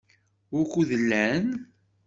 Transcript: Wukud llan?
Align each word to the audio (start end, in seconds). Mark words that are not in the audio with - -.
Wukud 0.53 0.89
llan? 1.07 1.45